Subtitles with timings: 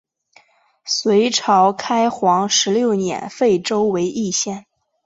[0.83, 4.65] 隋朝开皇十六年废州为易县。